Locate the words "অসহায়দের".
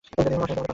0.19-0.39